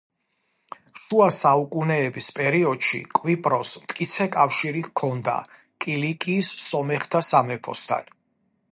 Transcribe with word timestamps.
შუა 1.01 1.25
საუკუნეების 1.35 2.29
პერიოდში 2.39 3.03
კვიპროსს 3.19 3.81
მტკიცე 3.83 4.29
კავშირი 4.39 4.83
ჰქონდა 4.89 5.39
კილიკიის 5.87 6.53
სომეხთა 6.67 7.27
სამეფოსთან. 7.33 8.15